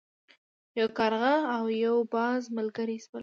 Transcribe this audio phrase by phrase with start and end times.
[0.79, 3.19] یو کارغه او یو باز ملګري شول.